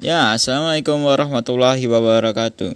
[0.00, 2.72] Ya, Assalamualaikum warahmatullahi wabarakatuh.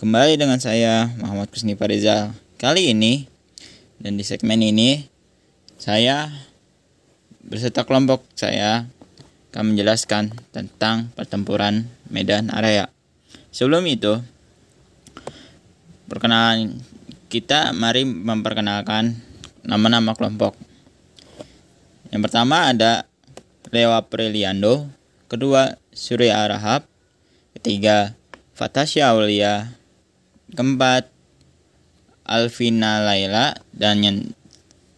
[0.00, 2.32] Kembali dengan saya Muhammad Kusni Farizal.
[2.56, 3.28] Kali ini
[4.00, 5.04] dan di segmen ini
[5.76, 6.32] saya
[7.44, 8.88] beserta kelompok saya
[9.52, 12.88] akan menjelaskan tentang pertempuran Medan Area.
[13.52, 14.24] Sebelum itu,
[16.08, 16.80] perkenalan
[17.28, 19.20] kita mari memperkenalkan
[19.68, 20.56] nama-nama kelompok.
[22.08, 23.04] Yang pertama ada
[23.68, 24.88] Leo Apriliando,
[25.28, 26.86] kedua Surya Arahab,
[27.56, 28.18] ketiga
[28.54, 29.74] Fatasya Aulia,
[30.54, 31.10] keempat
[32.24, 34.18] Alvina Laila, dan yang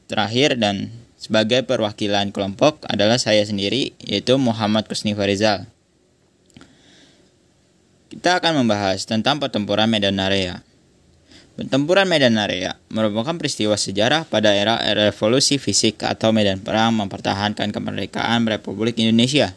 [0.07, 5.67] terakhir dan sebagai perwakilan kelompok adalah saya sendiri yaitu Muhammad Kusni Farizal.
[8.06, 10.62] Kita akan membahas tentang pertempuran Medan Area.
[11.59, 18.47] Pertempuran Medan Area merupakan peristiwa sejarah pada era revolusi fisik atau medan perang mempertahankan kemerdekaan
[18.47, 19.56] Republik Indonesia.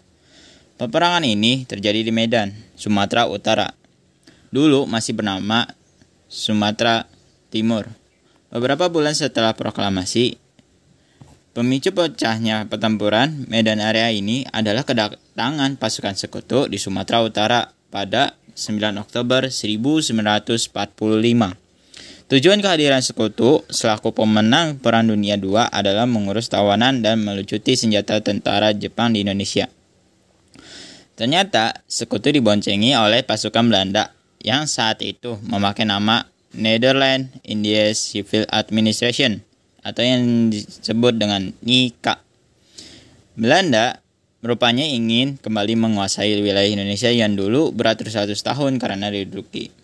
[0.80, 3.76] Peperangan ini terjadi di Medan, Sumatera Utara.
[4.48, 5.68] Dulu masih bernama
[6.32, 7.04] Sumatera
[7.52, 7.91] Timur.
[8.48, 10.40] Beberapa bulan setelah proklamasi,
[11.52, 19.04] pemicu pecahnya pertempuran Medan Area ini adalah kedatangan pasukan sekutu di Sumatera Utara pada 9
[19.04, 20.71] Oktober 1945.
[22.32, 28.71] Tujuan kehadiran sekutu selaku pemenang Perang Dunia II adalah mengurus tawanan dan melucuti senjata tentara
[28.71, 29.68] Jepang di Indonesia.
[31.20, 36.23] Ternyata sekutu diboncengi oleh pasukan Belanda yang saat itu memakai nama
[36.55, 39.43] Netherlands India Civil Administration
[39.84, 42.23] atau yang disebut dengan NICA.
[43.35, 43.99] Belanda
[44.40, 49.75] rupanya ingin kembali menguasai wilayah Indonesia yang dulu beratus-ratus tahun karena diduduki.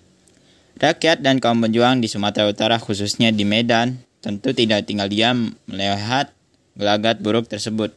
[0.80, 6.32] Rakyat dan kaum pejuang di Sumatera Utara khususnya di Medan tentu tidak tinggal diam melihat
[6.80, 7.92] gelagat buruk tersebut.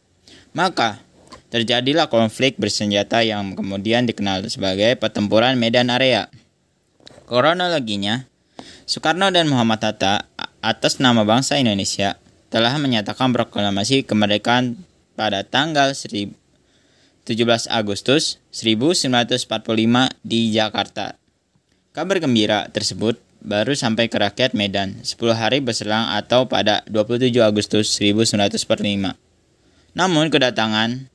[0.55, 1.03] Maka
[1.49, 6.29] terjadilah konflik bersenjata yang kemudian dikenal sebagai pertempuran Medan Area.
[7.29, 8.29] Kronologinya,
[8.89, 10.29] Soekarno dan Muhammad Hatta
[10.65, 12.17] atas nama bangsa Indonesia
[12.49, 14.81] telah menyatakan proklamasi kemerdekaan
[15.12, 16.33] pada tanggal 17
[17.69, 19.45] Agustus 1945
[20.25, 21.21] di Jakarta.
[21.93, 28.01] Kabar gembira tersebut baru sampai ke rakyat Medan 10 hari berselang atau pada 27 Agustus
[28.01, 29.12] 1945.
[29.93, 31.11] Namun kedatangan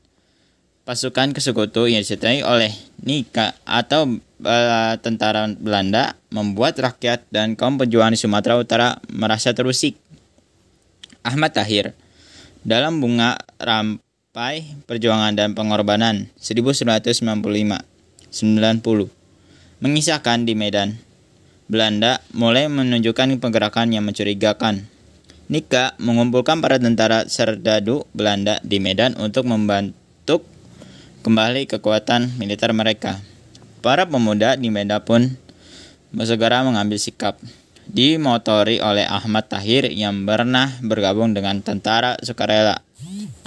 [0.84, 2.72] pasukan kesekutu yang disertai oleh
[3.04, 9.96] Nika atau uh, tentara Belanda membuat rakyat dan kaum pejuang di Sumatera Utara merasa terusik.
[11.24, 11.96] Ahmad Tahir
[12.68, 17.88] dalam bunga rampai perjuangan dan pengorbanan 1995 90
[19.84, 21.00] mengisahkan di Medan.
[21.64, 24.84] Belanda mulai menunjukkan pergerakan yang mencurigakan.
[25.48, 30.44] Nika mengumpulkan para tentara serdadu Belanda di Medan untuk membantu
[31.24, 33.24] kembali kekuatan militer mereka.
[33.80, 35.40] Para pemuda di Medan pun
[36.28, 37.40] segera mengambil sikap
[37.88, 42.84] dimotori oleh Ahmad Tahir yang pernah bergabung dengan tentara sukarela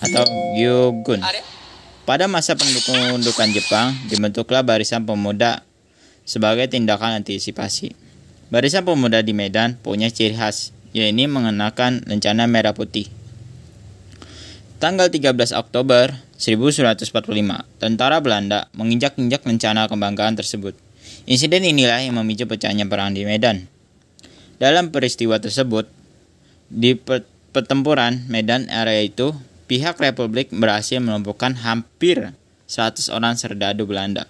[0.00, 0.24] atau
[0.56, 1.20] Gyugun.
[2.08, 5.60] Pada masa pendudukan Jepang, dibentuklah barisan pemuda
[6.24, 7.92] sebagai tindakan antisipasi.
[8.48, 13.10] Barisan pemuda di Medan punya ciri khas, yaitu mengenakan lencana merah putih.
[14.78, 17.12] Tanggal 13 Oktober 1945,
[17.80, 20.76] tentara Belanda menginjak-injak lencana kebanggaan tersebut.
[21.24, 23.66] Insiden inilah yang memicu pecahnya perang di Medan.
[24.56, 25.88] Dalam peristiwa tersebut,
[26.72, 26.96] di
[27.52, 29.36] pertempuran Medan area itu,
[29.68, 32.32] pihak Republik berhasil melumpuhkan hampir
[32.66, 34.26] 100 orang serdadu Belanda.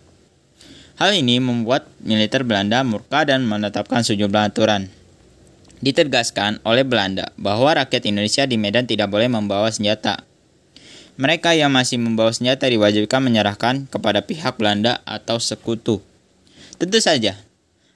[0.96, 4.88] Hal ini membuat militer Belanda murka dan menetapkan sejumlah aturan.
[5.84, 10.25] Ditegaskan oleh Belanda bahwa rakyat Indonesia di Medan tidak boleh membawa senjata.
[11.16, 16.04] Mereka yang masih membawa senjata diwajibkan menyerahkan kepada pihak Belanda atau sekutu.
[16.77, 17.41] Tentu saja,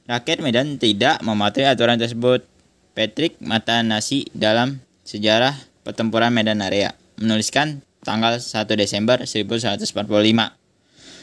[0.09, 2.49] rakyat Medan tidak mematuhi aturan tersebut.
[2.91, 5.55] Patrick Matanasi dalam sejarah
[5.87, 9.95] pertempuran Medan Area menuliskan tanggal 1 Desember 1945.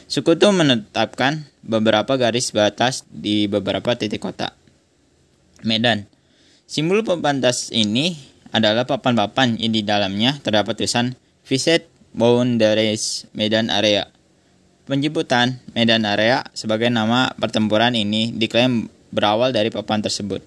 [0.08, 4.56] Sekutu menetapkan beberapa garis batas di beberapa titik kota.
[5.66, 6.08] Medan.
[6.64, 8.16] Simbol pembatas ini
[8.54, 11.12] adalah papan-papan yang di dalamnya terdapat tulisan
[11.48, 14.12] Visit Boundaries Medan Area.
[14.84, 20.44] Penyebutan Medan Area sebagai nama pertempuran ini diklaim berawal dari papan tersebut.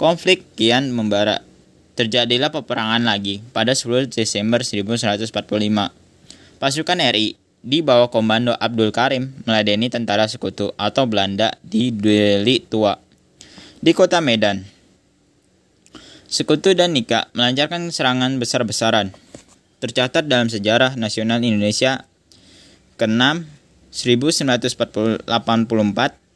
[0.00, 1.44] Konflik kian membara.
[1.94, 5.28] Terjadilah peperangan lagi pada 10 Desember 1945.
[6.56, 12.96] Pasukan RI di bawah komando Abdul Karim meladeni tentara sekutu atau Belanda di Deli Tua
[13.84, 14.64] di kota Medan.
[16.24, 19.23] Sekutu dan Nika melancarkan serangan besar-besaran.
[19.84, 22.08] Tercatat dalam sejarah nasional Indonesia
[22.96, 23.44] ke-6
[23.92, 25.28] 1984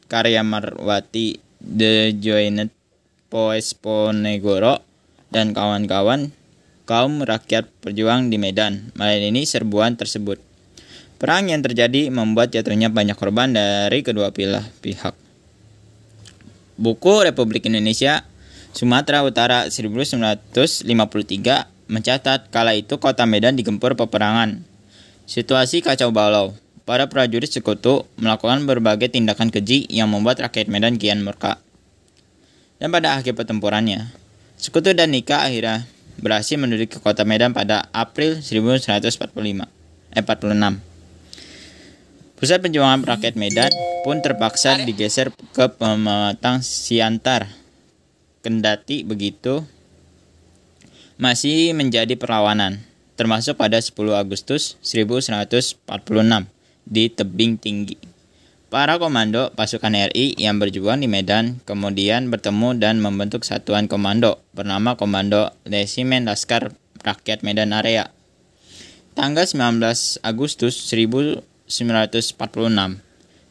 [0.05, 2.69] karya Marwati The Joinet
[3.33, 4.85] Poesponegoro
[5.33, 6.29] dan kawan-kawan
[6.85, 10.37] kaum rakyat perjuang di Medan melayani serbuan tersebut.
[11.17, 15.17] Perang yang terjadi membuat jatuhnya banyak korban dari kedua pihak.
[16.77, 18.29] Buku Republik Indonesia
[18.77, 24.61] Sumatera Utara 1953 mencatat kala itu kota Medan digempur peperangan.
[25.25, 26.53] Situasi kacau balau.
[26.85, 31.61] Para prajurit sekutu melakukan berbagai tindakan keji yang membuat rakyat Medan kian murka.
[32.81, 34.09] Dan pada akhir pertempurannya,
[34.57, 35.85] sekutu dan Nika akhirnya
[36.17, 39.69] berhasil menduduki kota Medan pada April 1945.
[40.13, 40.81] Eh, 46.
[42.39, 43.71] Pusat perjuangan rakyat Medan
[44.07, 47.51] pun terpaksa digeser ke pematang Siantar.
[48.39, 49.67] Kendati begitu,
[51.19, 52.79] masih menjadi perlawanan,
[53.19, 56.47] termasuk pada 10 Agustus 1946
[56.87, 57.99] di tebing tinggi.
[58.71, 64.95] Para komando pasukan RI yang berjuang di Medan kemudian bertemu dan membentuk satuan komando bernama
[64.95, 66.71] Komando Resimen Laskar
[67.03, 68.15] Rakyat Medan Area.
[69.17, 72.39] Tanggal 19 Agustus 1946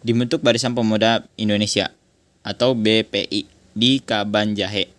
[0.07, 1.93] dibentuk Barisan Pemuda Indonesia
[2.41, 3.45] atau BPI
[3.77, 4.98] di Kabanjahe.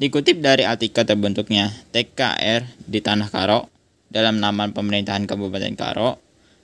[0.00, 3.68] Dikutip dari artikel terbentuknya TKR di Tanah Karo
[4.08, 6.16] dalam nama pemerintahan Kabupaten Karo,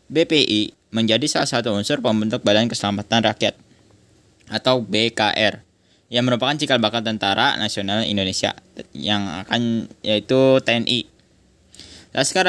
[0.08, 3.60] BPI menjadi salah satu unsur pembentuk Badan Keselamatan Rakyat
[4.48, 5.60] atau BKR
[6.08, 8.56] yang merupakan cikal bakal Tentara Nasional Indonesia
[8.96, 11.04] yang akan yaitu TNI.
[12.16, 12.48] Laskar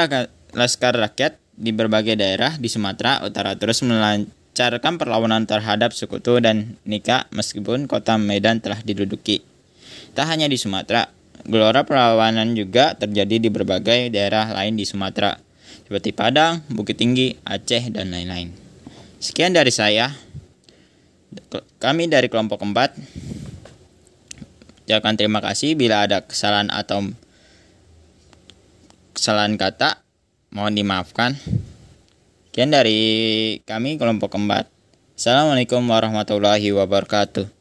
[0.55, 7.27] Laskar Rakyat di berbagai daerah di Sumatera Utara terus melancarkan perlawanan terhadap sekutu dan Nika
[7.35, 9.56] meskipun kota Medan telah diduduki.
[10.17, 11.13] Tak hanya di Sumatera,
[11.45, 15.37] gelora perlawanan juga terjadi di berbagai daerah lain di Sumatera
[15.85, 18.49] seperti Padang, Bukit Tinggi, Aceh, dan lain-lain.
[19.21, 20.09] Sekian dari saya.
[21.77, 22.97] Kami dari kelompok keempat.
[24.89, 27.13] Ucapkan terima kasih bila ada kesalahan atau
[29.13, 30.01] kesalahan kata.
[30.49, 31.37] Mohon dimaafkan.
[32.49, 32.99] Sekian dari
[33.69, 34.65] kami kelompok keempat.
[35.13, 37.56] Assalamualaikum warahmatullahi wabarakatuh.